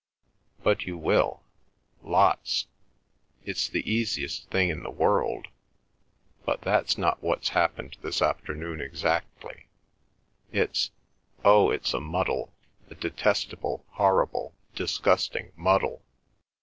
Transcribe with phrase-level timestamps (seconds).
[0.63, 8.81] "But you will—lots—it's the easiest thing in the world—But that's not what's happened this afternoon
[8.81, 9.67] exactly.
[10.51, 12.51] It's—Oh, it's a muddle,
[12.89, 16.01] a detestable, horrible, disgusting muddle!"